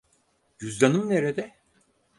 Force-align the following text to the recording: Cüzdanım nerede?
Cüzdanım 0.57 1.09
nerede? 1.09 1.55